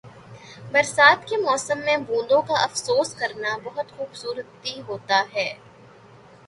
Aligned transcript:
برسات 0.71 1.27
کے 1.27 1.37
موسم 1.37 1.79
میں 1.85 1.97
بوندوں 1.97 2.41
کا 2.41 2.63
افسوس 2.63 3.13
کرنا 3.15 3.55
بہت 3.63 3.91
خوبصورتی 3.97 4.81
ہوتا 4.87 5.23
ہے۔ 5.35 5.53